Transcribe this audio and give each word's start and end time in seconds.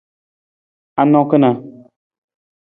Anang 0.99 1.27
kana? 1.29 1.51